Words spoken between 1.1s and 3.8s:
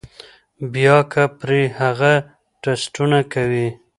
کۀ پرې هغه ټسټونه کوي